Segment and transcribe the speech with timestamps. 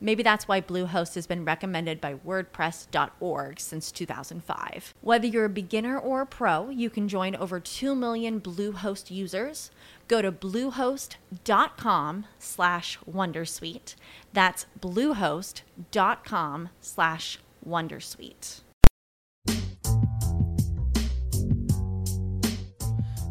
[0.00, 4.94] Maybe that's why Bluehost has been recommended by WordPress.org since 2005.
[5.00, 9.70] Whether you're a beginner or a pro, you can join over 2 million Bluehost users.
[10.06, 13.94] Go to bluehost.com slash Wondersuite.
[14.32, 18.60] That's bluehost.com slash Wondersuite.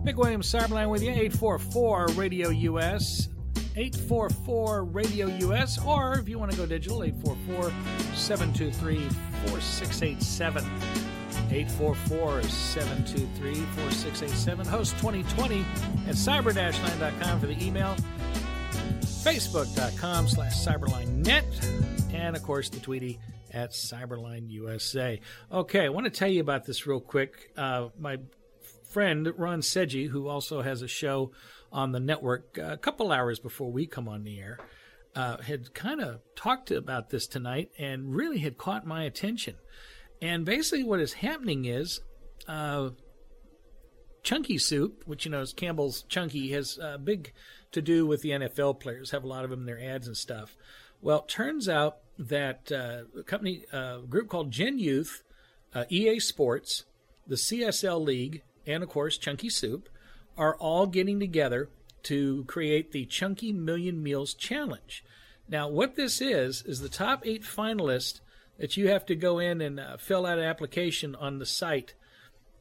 [0.08, 3.28] Mick Williams, Cyberline with you, 844 Radio US,
[3.78, 7.72] 844 Radio US, or if you want to go digital, 844
[8.16, 9.08] 723
[9.52, 10.64] 4687.
[11.52, 14.66] 844 723 4687.
[14.66, 15.60] Host 2020
[16.08, 17.96] at cyber-line.com for the email,
[19.02, 21.46] facebook.com slash cyberline.net,
[22.14, 23.20] and of course the Tweety
[23.54, 25.22] at Cyberline USA.
[25.52, 27.52] Okay, I want to tell you about this real quick.
[27.56, 28.18] Uh, my
[28.90, 31.32] friend Ron Seggi, who also has a show
[31.72, 34.59] on the network uh, a couple hours before we come on the air,
[35.16, 39.55] uh, had kind of talked about this tonight and really had caught my attention.
[40.22, 42.01] And basically, what is happening is
[42.47, 42.89] uh,
[44.23, 47.33] Chunky Soup, which you know is Campbell's Chunky, has a big
[47.72, 49.11] to do with the NFL players.
[49.11, 50.55] Have a lot of them in their ads and stuff.
[51.01, 55.23] Well, turns out that uh, a company, uh, a group called Gen Youth,
[55.73, 56.85] uh, EA Sports,
[57.28, 59.88] the CSL League, and of course Chunky Soup
[60.38, 61.70] are all getting together
[62.03, 65.03] to create the Chunky Million Meals Challenge.
[65.50, 68.20] Now, what this is, is the top eight finalists
[68.58, 71.94] that you have to go in and uh, fill out an application on the site,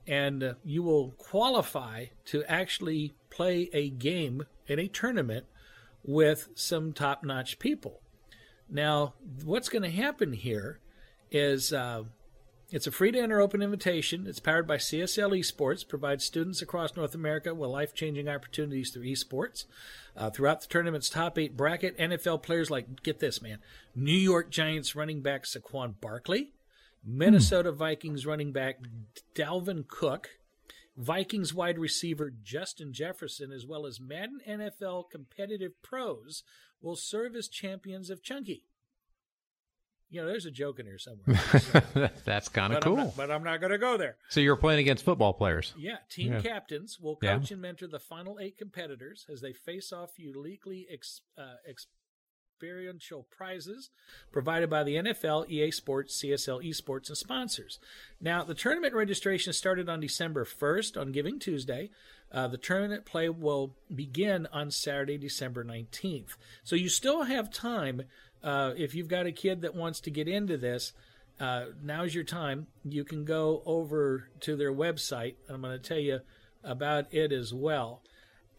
[0.07, 5.47] and uh, you will qualify to actually play a game in a tournament
[6.05, 8.01] with some top notch people.
[8.69, 10.81] Now, what's going to happen here
[11.31, 12.05] is uh,
[12.71, 14.27] it's a free to enter open invitation.
[14.27, 19.05] It's powered by CSL Esports, provides students across North America with life changing opportunities through
[19.05, 19.67] esports.
[20.17, 23.59] Uh, throughout the tournament's top eight bracket, NFL players like, get this, man,
[23.95, 26.55] New York Giants running back Saquon Barkley,
[27.05, 27.79] Minnesota hmm.
[27.79, 28.79] Vikings running back
[29.35, 30.31] Dalvin Cook,
[30.97, 36.43] Vikings wide receiver Justin Jefferson, as well as Madden NFL competitive pros
[36.81, 38.65] will serve as champions of Chunky
[40.09, 42.11] you know, there's a joke in here somewhere.
[42.25, 42.93] That's kind of cool.
[42.93, 44.17] I'm not, but I'm not going to go there.
[44.29, 45.75] So you're playing against football players.
[45.77, 46.41] Yeah, team yeah.
[46.41, 47.55] captains will coach yeah.
[47.55, 51.57] and mentor the final eight competitors as they face off uniquely ex, uh,
[52.57, 53.91] experiential prizes
[54.33, 57.79] provided by the NFL, EA Sports, CSL Esports, and sponsors.
[58.21, 61.91] Now, the tournament registration started on December 1st on Giving Tuesday.
[62.33, 66.37] Uh, the tournament play will begin on Saturday, December 19th.
[66.65, 68.03] So you still have time
[68.43, 70.93] uh, if you've got a kid that wants to get into this,
[71.39, 72.67] uh, now's your time.
[72.85, 75.35] You can go over to their website.
[75.49, 76.21] I'm going to tell you
[76.65, 78.03] about it as well.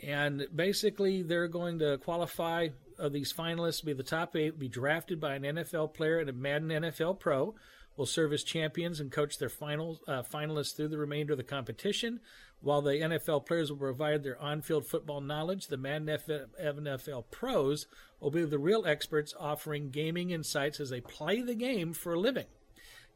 [0.01, 2.69] And basically, they're going to qualify
[2.99, 6.33] uh, these finalists, be the top eight, be drafted by an NFL player and a
[6.33, 7.55] Madden NFL Pro,
[7.97, 11.43] will serve as champions and coach their final, uh, finalists through the remainder of the
[11.43, 12.21] competition.
[12.61, 17.87] While the NFL players will provide their on field football knowledge, the Madden NFL pros
[18.19, 22.19] will be the real experts offering gaming insights as they play the game for a
[22.19, 22.45] living.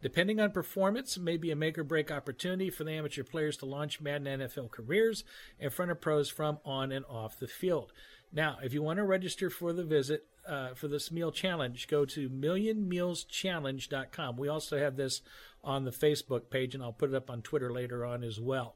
[0.02, 3.68] Depending on performance, may be a make or break opportunity for the amateur players to
[3.68, 5.24] launch Madden NFL careers
[5.60, 7.94] in front of pros from on and off the field.
[8.34, 12.04] Now, if you want to register for the visit uh, for this meal challenge, go
[12.04, 14.36] to millionmealschallenge.com.
[14.36, 15.22] We also have this
[15.64, 18.76] on the Facebook page, and I'll put it up on Twitter later on as well.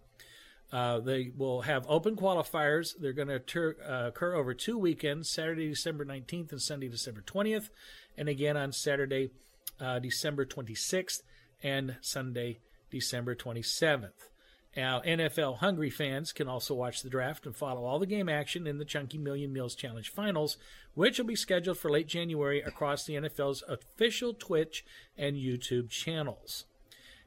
[0.72, 2.94] Uh, they will have open qualifiers.
[2.98, 7.22] They're going to occur, uh, occur over two weekends Saturday, December 19th, and Sunday, December
[7.22, 7.69] 20th,
[8.18, 9.31] and again on Saturday,
[9.80, 11.24] uh, December 26th,
[11.62, 14.30] and Sunday, December 27th.
[14.75, 18.68] Now, NFL hungry fans can also watch the draft and follow all the game action
[18.68, 20.57] in the Chunky Million Meals Challenge finals,
[20.95, 24.83] which will be scheduled for late January across the NFL's official Twitch
[25.18, 26.66] and YouTube channels.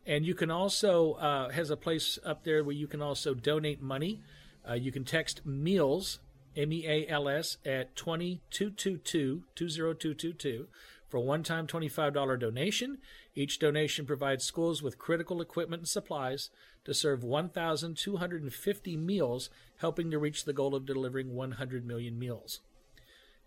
[0.06, 3.80] And you can also uh, has a place up there where you can also donate
[3.80, 4.22] money.
[4.68, 6.18] Uh, you can text meals
[6.56, 10.66] M E A L S at twenty two two two two zero two two two
[11.08, 12.98] for a one time $25 donation.
[13.34, 16.50] Each donation provides schools with critical equipment and supplies
[16.84, 22.60] to serve 1,250 meals, helping to reach the goal of delivering 100 million meals.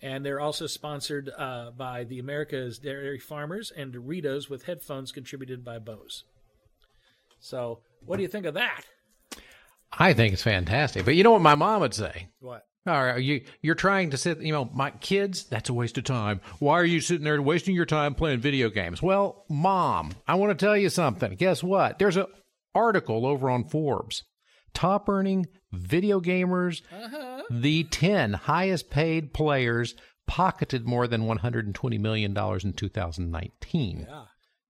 [0.01, 5.63] And they're also sponsored uh, by the America's Dairy Farmers and Doritos with headphones contributed
[5.63, 6.23] by Bose.
[7.39, 8.85] So, what do you think of that?
[9.91, 11.05] I think it's fantastic.
[11.05, 12.29] But you know what my mom would say?
[12.39, 12.65] What?
[12.87, 16.03] All right, you you're trying to sit, you know, my kids, that's a waste of
[16.03, 16.41] time.
[16.57, 19.03] Why are you sitting there wasting your time playing video games?
[19.03, 21.35] Well, mom, I want to tell you something.
[21.35, 21.99] Guess what?
[21.99, 22.25] There's an
[22.73, 24.23] article over on Forbes.
[24.73, 27.43] Top earning video gamers, uh-huh.
[27.51, 29.93] the 10 highest paid players
[30.25, 34.07] pocketed more than 120 million dollars in 2019.
[34.09, 34.23] Yeah.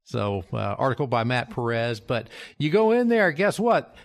[0.04, 3.96] So, uh, article by Matt Perez, but you go in there, guess what?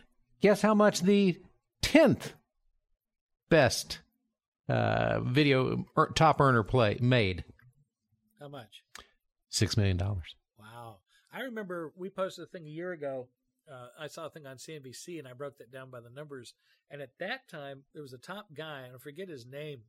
[0.42, 1.40] Guess how much the
[1.82, 2.32] 10th
[3.48, 4.00] best
[4.68, 7.44] uh, video er, top earner play made.
[8.40, 8.82] How much?
[9.48, 10.34] Six million dollars.
[10.58, 10.96] Wow!
[11.32, 13.28] I remember we posted a thing a year ago.
[13.70, 16.54] Uh, I saw a thing on CNBC and I broke that down by the numbers.
[16.90, 19.80] And at that time, there was a top guy, and I forget his name,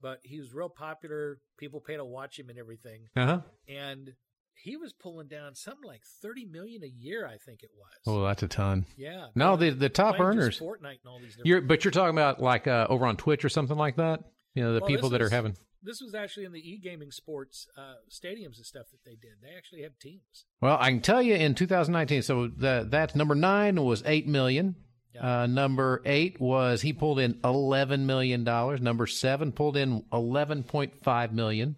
[0.00, 1.38] but he was real popular.
[1.58, 3.08] People paid to watch him and everything.
[3.16, 3.40] Uh-huh.
[3.66, 4.14] And
[4.62, 7.26] he was pulling down something like thirty million a year.
[7.26, 7.90] I think it was.
[8.06, 8.86] Oh, that's a ton.
[8.96, 9.26] Yeah.
[9.34, 10.58] No, the the top earners.
[10.58, 11.36] Fortnite and all these.
[11.44, 14.20] You're, but you're talking about like uh, over on Twitch or something like that.
[14.54, 15.56] You know, the well, people that was, are having.
[15.82, 19.32] This was actually in the e gaming sports uh, stadiums and stuff that they did.
[19.42, 20.44] They actually have teams.
[20.60, 22.22] Well, I can tell you in 2019.
[22.22, 24.76] So the, that number nine was eight million.
[25.14, 25.42] Yeah.
[25.42, 28.80] Uh, number eight was he pulled in eleven million dollars.
[28.80, 31.76] Number seven pulled in eleven point five million.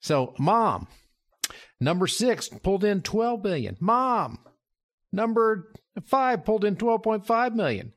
[0.00, 0.88] So, mom,
[1.82, 3.76] Number six pulled in 12 billion.
[3.80, 4.38] Mom.
[5.12, 5.72] Number
[6.04, 7.92] five pulled in 12.5 million.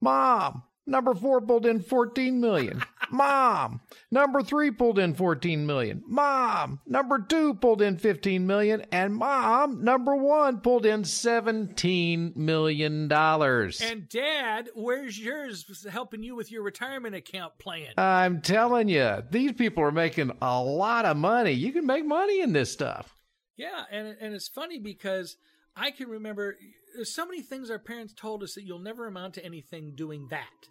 [0.00, 0.64] Mom.
[0.86, 2.82] Number four pulled in 14 million.
[3.10, 3.80] Mom.
[4.10, 6.02] Number three pulled in 14 million.
[6.06, 6.80] Mom.
[6.86, 8.84] Number two pulled in 15 million.
[8.92, 13.80] And mom, number one pulled in 17 million dollars.
[13.80, 17.92] And dad, where's yours helping you with your retirement account plan?
[17.96, 21.52] I'm telling you, these people are making a lot of money.
[21.52, 23.14] You can make money in this stuff.
[23.56, 23.84] Yeah.
[23.90, 25.36] And, and it's funny because
[25.76, 26.56] I can remember
[26.94, 30.28] there's so many things our parents told us that you'll never amount to anything doing
[30.30, 30.68] that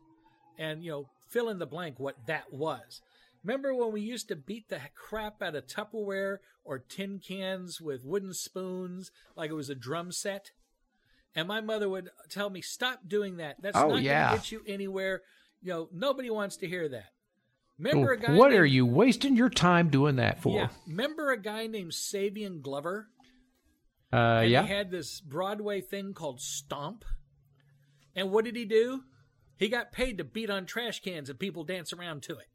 [0.58, 3.02] and you know fill in the blank what that was.
[3.44, 8.06] Remember when we used to beat the crap out of Tupperware or tin cans with
[8.06, 10.52] wooden spoons like it was a drum set?
[11.36, 13.62] And my mother would tell me, "Stop doing that.
[13.62, 14.30] That's oh, not yeah.
[14.30, 15.24] going to get you anywhere.
[15.62, 17.10] You know, nobody wants to hear that."
[17.80, 18.34] Remember a guy?
[18.34, 20.56] What named, are you wasting your time doing that for?
[20.56, 20.68] Yeah.
[20.88, 23.10] Remember a guy named Savion Glover?
[24.12, 24.62] Uh, yeah.
[24.62, 27.04] He had this Broadway thing called Stomp.
[28.16, 29.02] And what did he do?
[29.64, 32.50] He got paid to beat on trash cans and people dance around to it.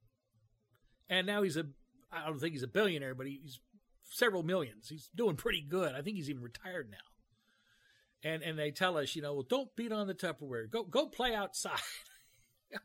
[1.08, 1.64] And now he's a,
[2.12, 3.60] I don't think he's a billionaire, but he's
[4.10, 4.90] several millions.
[4.90, 5.94] He's doing pretty good.
[5.94, 6.98] I think he's even retired now.
[8.28, 10.70] And and they tell us, you know, well, don't beat on the Tupperware.
[10.70, 11.78] Go go play outside.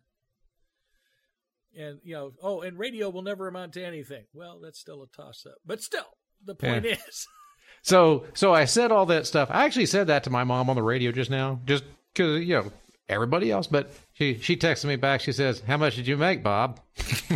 [1.78, 4.24] and you know, oh, and radio will never amount to anything.
[4.34, 5.56] Well, that's still a toss up.
[5.66, 6.16] But still,
[6.46, 6.96] the point yeah.
[7.10, 7.28] is.
[7.82, 9.50] so so I said all that stuff.
[9.52, 12.56] I actually said that to my mom on the radio just now, just because you
[12.56, 12.72] know
[13.10, 13.68] everybody else.
[13.68, 15.22] But she she texted me back.
[15.22, 16.80] She says, "How much did you make, Bob?"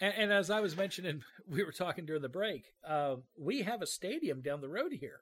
[0.00, 2.72] and, and, as I was mentioning, we were talking during the break.
[2.86, 5.20] Uh, we have a stadium down the road here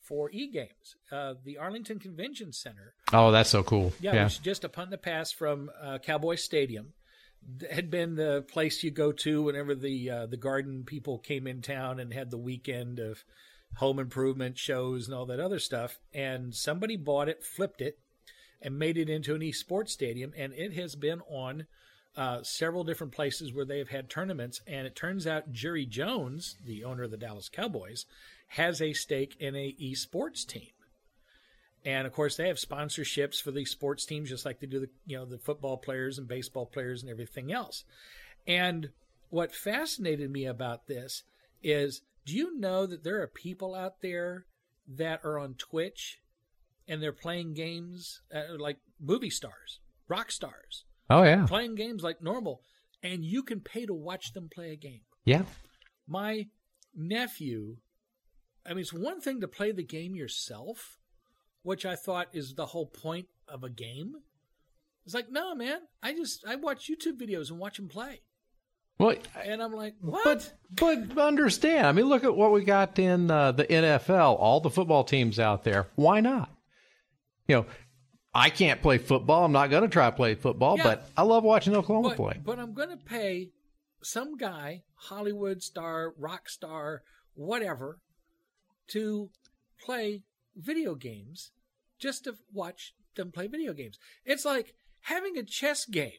[0.00, 0.96] for e games.
[1.10, 2.94] Uh, the Arlington Convention Center.
[3.12, 3.92] Oh, that's so cool!
[4.00, 4.24] Yeah, yeah.
[4.24, 6.92] which just upon the pass from uh, Cowboy Stadium.
[7.70, 11.62] had been the place you go to whenever the uh, the garden people came in
[11.62, 13.24] town and had the weekend of
[13.76, 15.98] home improvement shows and all that other stuff.
[16.12, 17.98] And somebody bought it, flipped it,
[18.60, 20.32] and made it into an esports stadium.
[20.36, 21.66] And it has been on
[22.16, 24.60] uh, several different places where they have had tournaments.
[24.66, 28.06] And it turns out Jerry Jones, the owner of the Dallas Cowboys,
[28.48, 30.70] has a stake in a esports team.
[31.84, 34.90] And of course, they have sponsorships for the sports teams, just like they do the
[35.06, 37.84] you know the football players and baseball players and everything else.
[38.46, 38.90] And
[39.30, 41.22] what fascinated me about this
[41.62, 44.44] is, do you know that there are people out there
[44.86, 46.18] that are on Twitch
[46.86, 51.46] and they're playing games uh, like movie stars, rock stars, Oh yeah.
[51.46, 52.60] playing games like normal,
[53.02, 55.00] and you can pay to watch them play a game.
[55.24, 55.44] Yeah.
[56.06, 56.46] My
[56.94, 57.76] nephew,
[58.66, 60.98] I mean, it's one thing to play the game yourself,
[61.62, 64.12] which I thought is the whole point of a game.
[65.04, 68.20] It's like, no, man, I just I watch YouTube videos and watch them play,
[68.98, 69.14] Well,
[69.44, 70.24] and I'm like, what?
[70.74, 71.86] but but understand.
[71.86, 74.36] I mean, look at what we got in uh, the NFL.
[74.38, 75.86] All the football teams out there.
[75.94, 76.50] Why not?
[77.46, 77.66] You know,
[78.34, 79.44] I can't play football.
[79.44, 80.82] I'm not going to try to play football, Yeah.
[80.84, 82.40] but I love watching Oklahoma but, play.
[82.44, 83.50] but I'm going to pay
[84.02, 87.02] some guy, Hollywood star, rock star,
[87.34, 87.98] whatever,
[88.88, 89.30] to
[89.84, 90.22] play
[90.56, 91.52] video games
[91.98, 93.98] just to watch them play video games.
[94.24, 96.12] It's like having a chess game.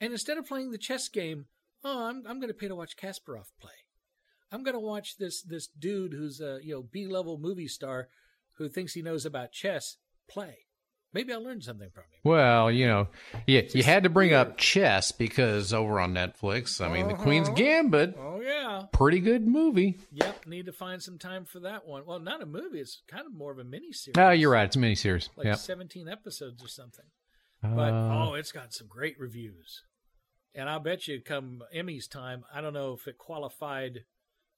[0.00, 1.46] And instead of playing the chess game,
[1.84, 3.72] oh, I'm, I'm going to pay to watch Kasparov play.
[4.52, 8.08] I'm going to watch this this dude who's a you know B level movie star
[8.54, 9.96] who thinks he knows about chess
[10.28, 10.58] play.
[11.12, 12.20] Maybe I'll learn something from him.
[12.22, 13.08] Well, you know,
[13.44, 17.48] you, you had to bring up chess because over on Netflix, I mean, the Queen's
[17.48, 18.84] Gambit, Oh yeah.
[18.92, 19.98] pretty good movie.
[20.12, 22.06] Yep, need to find some time for that one.
[22.06, 24.14] Well, not a movie; it's kind of more of a mini series.
[24.18, 24.64] Oh, you're right.
[24.66, 25.28] It's a miniseries.
[25.36, 25.54] Like yeah.
[25.54, 27.06] 17 episodes or something.
[27.62, 29.82] But Uh, oh, it's got some great reviews,
[30.54, 32.44] and I'll bet you come Emmys time.
[32.52, 34.00] I don't know if it qualified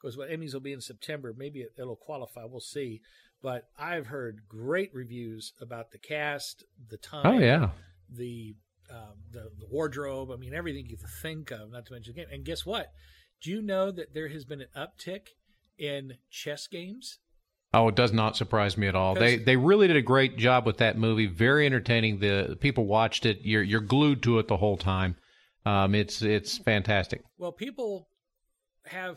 [0.01, 1.35] because what Emmys will be in September.
[1.37, 2.45] Maybe it, it'll qualify.
[2.45, 3.01] We'll see.
[3.43, 7.71] But I've heard great reviews about the cast, the time, oh, yeah.
[8.09, 8.55] the,
[8.91, 10.31] um, the the wardrobe.
[10.31, 11.73] I mean, everything you could think of.
[11.73, 12.33] Not to mention the game.
[12.33, 12.93] And guess what?
[13.43, 15.29] Do you know that there has been an uptick
[15.77, 17.19] in chess games?
[17.75, 19.15] Oh, it does not surprise me at all.
[19.15, 21.27] They they really did a great job with that movie.
[21.27, 22.19] Very entertaining.
[22.19, 23.41] The, the people watched it.
[23.43, 25.17] You're you're glued to it the whole time.
[25.65, 27.23] Um, it's it's fantastic.
[27.39, 28.09] Well, people
[28.87, 29.17] have.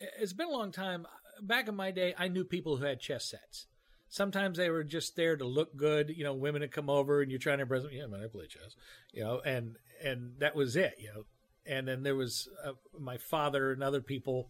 [0.00, 1.06] It's been a long time.
[1.40, 3.66] Back in my day, I knew people who had chess sets.
[4.08, 6.10] Sometimes they were just there to look good.
[6.14, 7.92] You know, women would come over and you're trying to impress them.
[7.92, 8.76] Yeah, man, I play chess.
[9.12, 10.94] You know, and and that was it.
[10.98, 11.24] You know,
[11.66, 14.48] and then there was uh, my father and other people.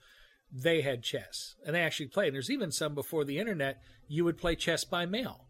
[0.55, 2.29] They had chess and they actually played.
[2.29, 3.81] And there's even some before the internet.
[4.07, 5.47] You would play chess by mail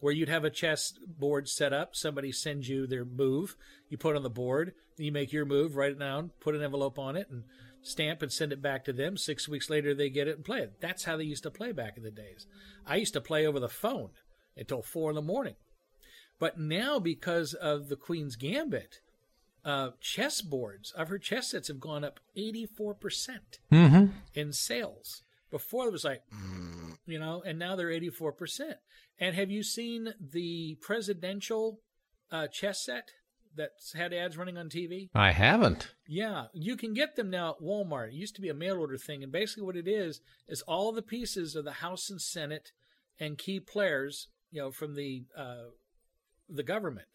[0.00, 1.94] where you'd have a chess board set up.
[1.94, 3.56] Somebody sends you their move,
[3.88, 6.62] you put it on the board, you make your move, write it down, put an
[6.62, 7.44] envelope on it, and
[7.82, 9.16] stamp and send it back to them.
[9.16, 10.80] Six weeks later, they get it and play it.
[10.80, 12.46] That's how they used to play back in the days.
[12.86, 14.10] I used to play over the phone
[14.56, 15.54] until four in the morning.
[16.38, 19.00] But now, because of the Queen's Gambit,
[19.64, 22.78] uh, chess boards, I've heard chess sets have gone up 84%
[23.70, 24.06] Mm-hmm.
[24.34, 25.22] in sales.
[25.50, 26.22] Before it was like,
[27.06, 28.74] you know, and now they're 84%.
[29.18, 31.80] And have you seen the presidential
[32.30, 33.10] uh, chess set
[33.56, 35.10] that's had ads running on TV?
[35.14, 35.94] I haven't.
[36.08, 38.08] Yeah, you can get them now at Walmart.
[38.08, 40.92] It used to be a mail order thing, and basically what it is is all
[40.92, 42.72] the pieces of the House and Senate
[43.18, 45.70] and key players, you know, from the uh,
[46.48, 47.08] the government.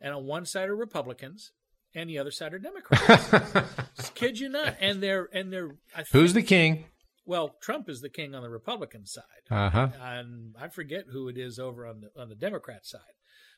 [0.00, 1.52] And on one side are Republicans,
[1.94, 4.12] and the other side are Democrats.
[4.14, 4.76] Kid you not?
[4.80, 5.76] And they're and they're.
[5.96, 6.84] I Who's the king?
[7.28, 9.88] Well, Trump is the king on the Republican side Uh huh.
[10.00, 13.14] and I forget who it is over on the on the Democrat side.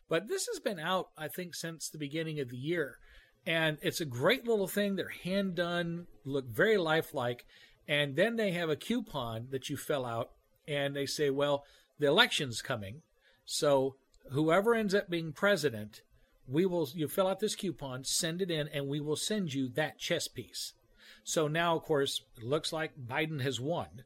[0.08, 2.96] But this has been out, I think, since the beginning of the year,
[3.46, 4.96] and it's a great little thing.
[4.96, 7.44] They're hand done, look very lifelike,
[7.86, 10.30] and then they have a coupon that you fill out,
[10.66, 11.62] and they say, well,
[12.00, 13.02] the election's coming,
[13.44, 13.94] so
[14.32, 16.00] whoever ends up being president,
[16.48, 16.88] we will.
[16.92, 20.26] You fill out this coupon, send it in, and we will send you that chess
[20.26, 20.72] piece.
[21.30, 24.02] So now, of course, it looks like Biden has won.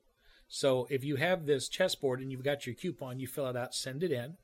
[0.47, 3.75] So if you have this chessboard and you've got your coupon, you fill it out,
[3.75, 4.37] send it in,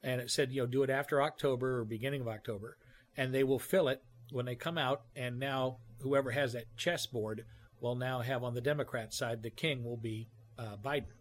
[0.00, 2.76] and it said, you know, do it after October or beginning of October,
[3.16, 5.02] and they will fill it when they come out.
[5.16, 7.46] And now whoever has that chessboard
[7.80, 11.16] will now have on the Democrat side, the king will be uh, Biden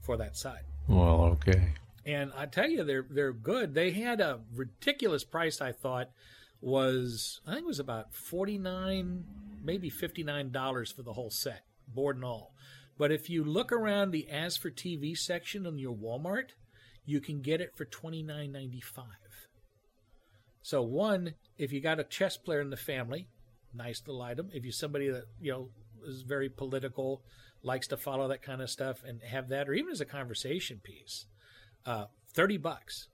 [0.00, 0.64] for that side.
[0.88, 1.74] Well, okay.
[2.06, 3.74] And I tell you, they're they're good.
[3.74, 5.60] They had a ridiculous price.
[5.60, 6.08] I thought
[6.62, 9.24] was I think it was about forty nine,
[9.62, 12.54] maybe fifty nine dollars for the whole set, board and all.
[12.96, 16.50] But if you look around the As for TV section in your Walmart,
[17.04, 19.06] you can get it for twenty nine ninety five.
[20.62, 23.26] So one, if you got a chess player in the family,
[23.74, 24.48] nice little item.
[24.52, 25.68] If you're somebody that you know
[26.06, 27.22] is very political,
[27.62, 30.80] likes to follow that kind of stuff, and have that, or even as a conversation
[30.82, 31.26] piece,
[31.84, 33.08] uh, thirty bucks,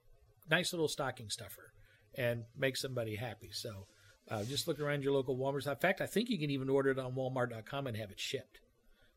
[0.49, 1.73] nice little stocking stuffer,
[2.19, 3.49] and make somebody happy.
[3.51, 3.87] So.
[4.31, 5.65] Uh, just look around your local Walmart.
[5.65, 8.59] In fact, I think you can even order it on Walmart.com and have it shipped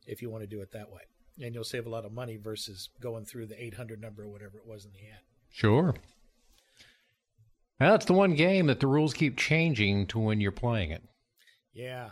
[0.06, 1.02] if you want to do it that way.
[1.38, 4.56] And you'll save a lot of money versus going through the 800 number or whatever
[4.56, 5.21] it was in the ad.
[5.50, 5.94] Sure.
[7.78, 11.02] Well, it's the one game that the rules keep changing to when you're playing it.
[11.75, 12.11] Yeah.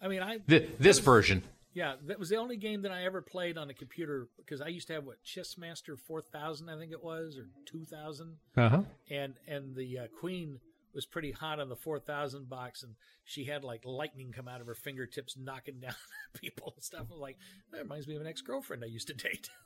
[0.00, 0.38] I mean, I.
[0.38, 1.42] Th- this was, version.
[1.74, 4.68] Yeah, that was the only game that I ever played on a computer because I
[4.68, 8.36] used to have what Chessmaster 4000, I think it was, or 2000.
[8.56, 8.82] Uh huh.
[9.10, 10.60] And and the uh, Queen
[10.94, 12.92] was pretty hot on the 4000 box and
[13.24, 15.94] she had like lightning come out of her fingertips knocking down
[16.34, 17.06] people and stuff.
[17.10, 17.38] I'm like,
[17.72, 19.48] that reminds me of an ex-girlfriend I used to date.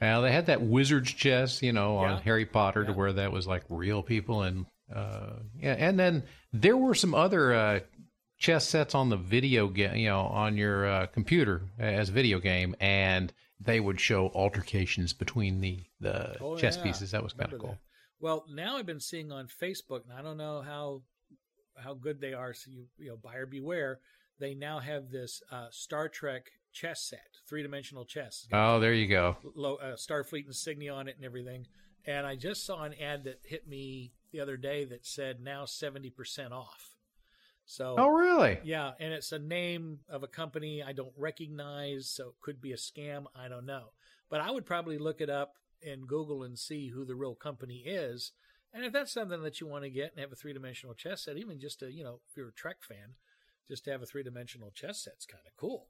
[0.00, 2.12] Well, they had that wizard's chess, you know, Yeah.
[2.12, 6.22] on Harry Potter to where that was like real people and uh yeah, and then
[6.52, 7.80] there were some other uh
[8.38, 12.38] chess sets on the video game, you know, on your uh, computer as a video
[12.38, 16.84] game and they would show altercations between the the Oh, chess yeah.
[16.84, 17.10] pieces.
[17.10, 17.70] That was kind of cool.
[17.70, 17.78] that.
[18.20, 21.02] Well, now I've been seeing on Facebook, and I don't know how
[21.76, 22.54] how good they are.
[22.54, 23.98] So you you know, buyer beware.
[24.40, 28.46] They now have this uh, Star Trek chess set, three dimensional chess.
[28.52, 29.36] Oh, there you go.
[29.56, 31.66] low, uh, Starfleet insignia on it and everything.
[32.06, 35.64] And I just saw an ad that hit me the other day that said now
[35.64, 36.94] seventy percent off.
[37.70, 38.58] So Oh, really?
[38.64, 42.72] yeah, and it's a name of a company I don't recognize, so it could be
[42.72, 43.26] a scam.
[43.36, 43.90] I don't know.
[44.30, 47.82] But I would probably look it up in Google and see who the real company
[47.86, 48.32] is.
[48.72, 51.24] And if that's something that you want to get and have a three dimensional chess
[51.24, 53.14] set, even just to, you know, if you're a Trek fan,
[53.68, 55.88] just to have a three dimensional chess set's kind of cool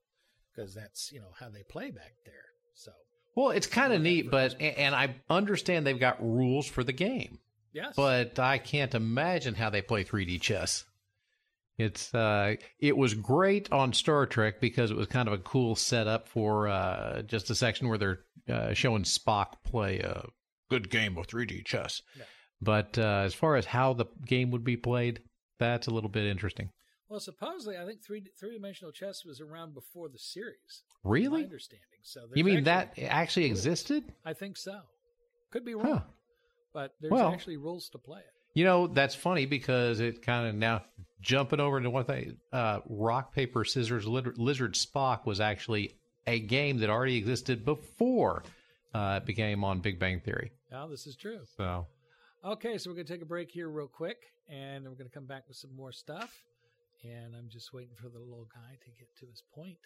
[0.52, 2.46] because that's, you know, how they play back there.
[2.74, 2.90] So,
[3.36, 7.38] Well, it's kind of neat, but and I understand they've got rules for the game.
[7.72, 7.94] yes.
[7.96, 10.84] but I can't imagine how they play 3D chess.
[11.78, 15.76] It's uh, it was great on Star Trek because it was kind of a cool
[15.76, 20.26] setup for uh, just a section where they're uh, showing Spock play a
[20.70, 22.02] good game of 3D chess.
[22.16, 22.24] Yeah.
[22.60, 25.20] But uh, as far as how the game would be played,
[25.60, 26.70] that's a little bit interesting.
[27.08, 30.82] well, supposedly, I think three three dimensional chess was around before the series.
[31.04, 31.44] My Really?
[31.44, 31.84] understanding.
[32.02, 34.02] So, You mean that actually- actually existed?
[34.24, 34.80] I think so.
[35.52, 36.00] Could be wrong, Huh.
[36.74, 38.32] but there's Well- actually rules to play it.
[38.54, 40.84] You know, that's funny because it kind of now
[41.20, 46.78] jumping over into one thing, uh, rock paper scissors lizard, Spock was actually a game
[46.78, 48.42] that already existed before
[48.94, 50.52] uh, it became on Big Bang Theory.
[50.70, 51.40] Now, this is true.
[51.56, 51.86] So
[52.44, 55.14] Okay, so we're going to take a break here real quick, and we're going to
[55.14, 56.32] come back with some more stuff.
[57.02, 59.76] And I'm just waiting for the little guy to get to his point.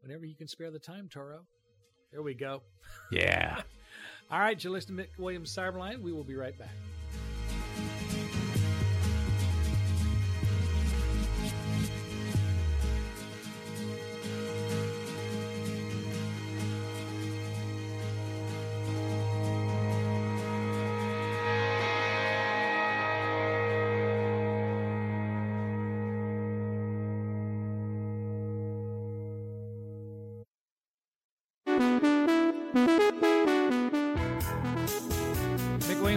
[0.00, 1.40] Whenever you can spare the time, Toro.
[2.10, 2.62] There we go.
[3.12, 3.60] yeah,
[4.30, 6.00] All right, you're listening to Mick Williams Cyberline.
[6.00, 6.70] We will be right back.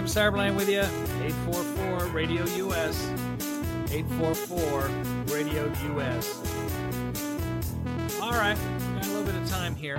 [0.00, 0.80] Mick Williams Cyberline with you.
[0.80, 3.06] 844 Radio US.
[3.92, 4.88] 844
[5.34, 6.40] Radio US.
[8.22, 8.56] All right,
[8.94, 9.96] got a little bit of time here.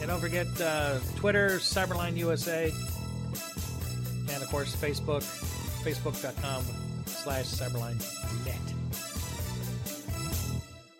[0.00, 2.72] And don't forget uh, Twitter, Cyberline USA,
[4.32, 5.22] and of course Facebook,
[5.84, 6.64] facebook.com
[7.06, 8.00] slash Cyberline
[8.44, 8.56] net.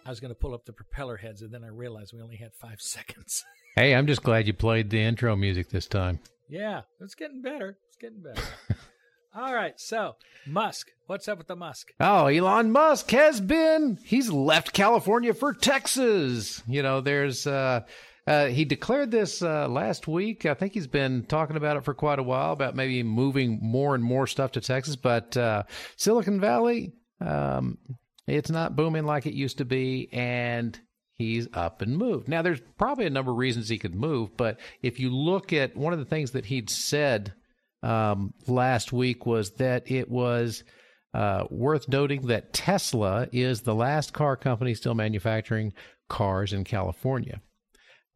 [0.07, 2.37] I was going to pull up the propeller heads, and then I realized we only
[2.37, 3.45] had five seconds.
[3.77, 6.21] Hey, I'm just glad you played the intro music this time.
[6.49, 7.79] Yeah, it's getting better.
[7.89, 8.43] It's getting better.
[9.35, 11.93] All right, so Musk, what's up with the Musk?
[12.01, 13.99] Oh, Elon Musk has been.
[14.05, 16.63] He's left California for Texas.
[16.67, 17.47] You know, there's.
[17.47, 17.83] Uh,
[18.27, 20.47] uh, he declared this uh, last week.
[20.47, 23.95] I think he's been talking about it for quite a while about maybe moving more
[23.95, 24.97] and more stuff to Texas.
[24.97, 25.63] But uh,
[25.97, 27.79] Silicon Valley, um,
[28.27, 30.79] it's not booming like it used to be, and
[31.21, 32.29] he's up and moved.
[32.29, 35.77] Now, there's probably a number of reasons he could move, but if you look at
[35.77, 37.35] one of the things that he'd said
[37.83, 40.65] um, last week was that it was
[41.13, 45.75] uh, worth noting that Tesla is the last car company still manufacturing
[46.09, 47.43] cars in California.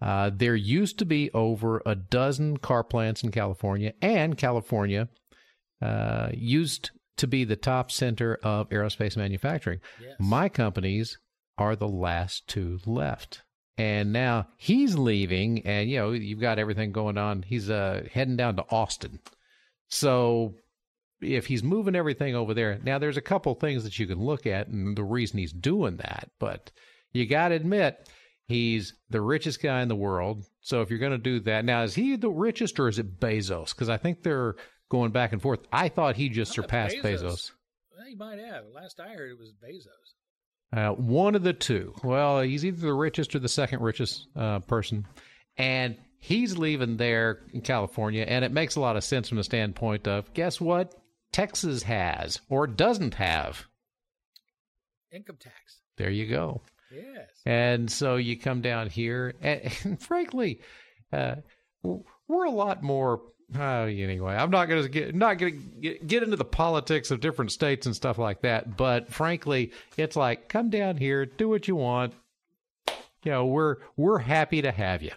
[0.01, 5.09] Uh, there used to be over a dozen car plants in California, and California
[5.83, 9.81] uh, used to be the top center of aerospace manufacturing.
[10.01, 10.17] Yes.
[10.19, 11.19] My companies
[11.59, 13.43] are the last two left.
[13.77, 17.43] and now he's leaving, and you know you've got everything going on.
[17.43, 19.19] He's uh, heading down to Austin,
[19.89, 20.55] so
[21.21, 24.47] if he's moving everything over there, now there's a couple things that you can look
[24.47, 26.71] at, and the reason he's doing that, but
[27.13, 28.09] you got to admit
[28.47, 30.45] he's the richest guy in the world.
[30.61, 33.19] So if you're going to do that, now is he the richest or is it
[33.19, 33.71] Bezos?
[33.71, 34.57] Because I think they're
[34.91, 35.61] going back and forth.
[35.73, 37.23] I thought he just surpassed Bezos.
[37.23, 37.51] Bezos.
[37.97, 38.65] Well, he might have.
[38.75, 40.15] Last I heard, it was Bezos.
[40.75, 41.95] Uh, one of the two.
[42.03, 45.07] Well, he's either the richest or the second richest uh, person,
[45.57, 49.45] and he's leaving there in California, and it makes a lot of sense from the
[49.45, 50.95] standpoint of guess what
[51.33, 53.65] Texas has or doesn't have
[55.13, 55.81] income tax.
[55.97, 56.61] There you go.
[56.91, 57.29] Yes.
[57.47, 60.61] And so you come down here, and, and frankly,
[61.13, 61.37] uh,
[61.83, 63.23] we're a lot more
[63.59, 67.21] uh, anyway, I'm not going to get not going to get into the politics of
[67.21, 68.77] different states and stuff like that.
[68.77, 72.15] But frankly, it's like come down here, do what you want.
[73.23, 75.13] You know, we're we're happy to have you.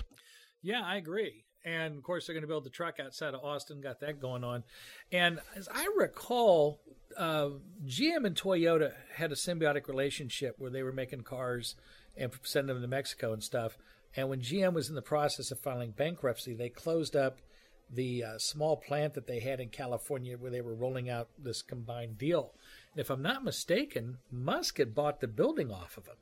[0.62, 1.46] Yeah, I agree.
[1.66, 3.82] And of course, they're going to build the truck outside of Austin.
[3.82, 4.64] Got that going on.
[5.12, 6.80] And as I recall,
[7.18, 7.50] uh,
[7.86, 11.76] GM and Toyota had a symbiotic relationship where they were making cars
[12.16, 13.78] and sending them to Mexico and stuff.
[14.16, 17.40] And when GM was in the process of filing bankruptcy, they closed up
[17.90, 21.62] the uh, small plant that they had in California where they were rolling out this
[21.62, 22.54] combined deal.
[22.92, 26.18] And if I'm not mistaken, Musk had bought the building off of them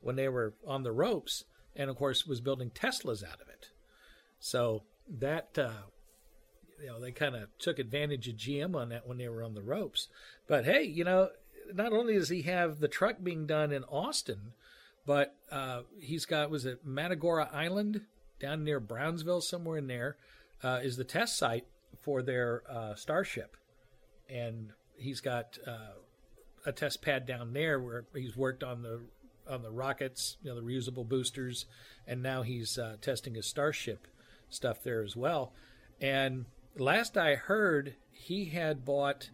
[0.00, 1.44] when they were on the ropes,
[1.76, 3.70] and of course was building Teslas out of it.
[4.38, 5.88] So that uh,
[6.80, 9.54] you know they kind of took advantage of GM on that when they were on
[9.54, 10.08] the ropes.
[10.46, 11.30] But hey, you know,
[11.72, 14.52] not only does he have the truck being done in Austin,
[15.06, 18.02] but uh, he's got was it Matagorda Island
[18.38, 20.16] down near Brownsville somewhere in there
[20.62, 21.66] uh, is the test site
[22.02, 23.56] for their uh, Starship,
[24.28, 25.94] and he's got uh,
[26.66, 29.00] a test pad down there where he's worked on the
[29.48, 31.66] on the rockets, you know, the reusable boosters,
[32.06, 34.06] and now he's uh, testing his Starship
[34.48, 35.52] stuff there as well.
[36.00, 36.44] And
[36.76, 39.30] last I heard, he had bought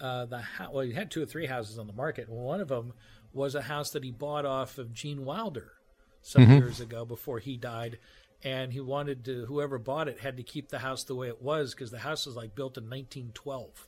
[0.00, 0.72] uh, the house.
[0.72, 2.28] Well, he had two or three houses on the market.
[2.28, 2.92] One of them
[3.32, 5.72] was a house that he bought off of Gene Wilder
[6.22, 6.52] some mm-hmm.
[6.54, 7.98] years ago before he died,
[8.42, 11.42] and he wanted to whoever bought it had to keep the house the way it
[11.42, 13.86] was because the house was like built in 1912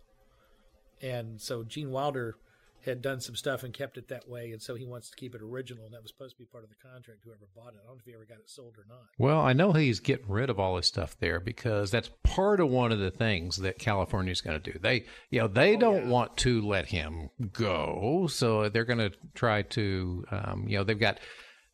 [1.02, 2.36] and so gene wilder
[2.84, 5.34] had done some stuff and kept it that way and so he wants to keep
[5.34, 7.80] it original and that was supposed to be part of the contract whoever bought it.
[7.82, 9.02] I don't know if he ever got it sold or not.
[9.18, 12.70] Well i know he's getting rid of all his stuff there because that's part of
[12.70, 14.78] one of the things that california's going to do.
[14.78, 16.10] They you know they oh, don't yeah.
[16.10, 20.98] want to let him go so they're going to try to um, you know they've
[20.98, 21.18] got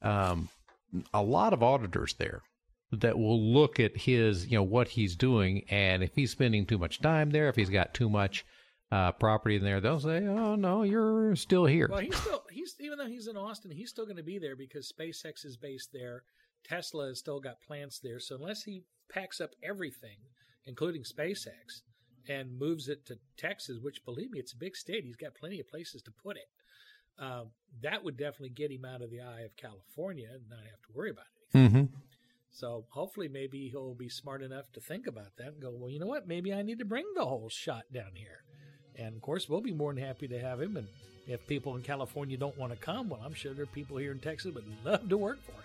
[0.02, 0.48] um,
[1.12, 2.42] a lot of auditors there
[2.92, 6.78] that will look at his, you know, what he's doing, and if he's spending too
[6.78, 8.44] much time there, if he's got too much
[8.92, 12.76] uh, property in there, they'll say, "Oh no, you're still here." Well, he's still he's
[12.80, 15.90] even though he's in Austin, he's still going to be there because SpaceX is based
[15.92, 16.22] there.
[16.64, 20.16] Tesla has still got plants there, so unless he packs up everything,
[20.64, 21.82] including SpaceX,
[22.28, 25.04] and moves it to Texas, which believe me, it's a big state.
[25.04, 26.48] He's got plenty of places to put it.
[27.18, 27.50] Um,
[27.82, 30.92] that would definitely get him out of the eye of California and not have to
[30.94, 31.58] worry about it.
[31.58, 31.84] Mm-hmm.
[32.54, 35.98] So hopefully, maybe he'll be smart enough to think about that and go, well, you
[35.98, 36.28] know what?
[36.28, 38.44] Maybe I need to bring the whole shot down here.
[38.96, 40.76] And of course, we'll be more than happy to have him.
[40.76, 40.86] And
[41.26, 44.12] if people in California don't want to come, well, I'm sure there are people here
[44.12, 45.58] in Texas would love to work for him.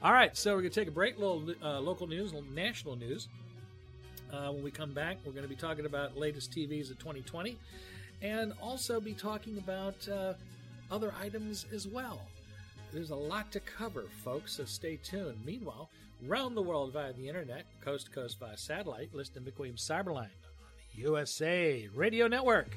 [0.00, 2.94] All right, so we're going to take a break, little uh, local news, little national
[2.94, 3.28] news.
[4.32, 7.58] Uh, when we come back, we're going to be talking about latest TVs of 2020
[8.22, 10.34] and also be talking about uh,
[10.88, 12.20] other items as well.
[12.92, 15.38] There's a lot to cover, folks, so stay tuned.
[15.44, 15.90] Meanwhile,
[16.26, 19.86] round the world via the internet, coast to coast via satellite, listen to Mick Williams
[19.86, 22.76] Cyberline on the USA Radio Network.